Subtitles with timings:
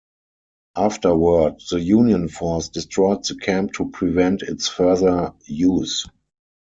[0.77, 6.07] Afterward, the Union force destroyed the camp to prevent its further use.